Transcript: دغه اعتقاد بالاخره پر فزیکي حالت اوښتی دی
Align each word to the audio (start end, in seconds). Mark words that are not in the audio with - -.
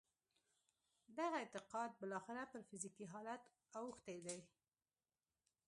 دغه 1.17 1.35
اعتقاد 1.41 1.91
بالاخره 1.99 2.43
پر 2.51 2.61
فزیکي 2.69 3.05
حالت 3.13 3.41
اوښتی 3.79 4.17
دی 4.25 4.39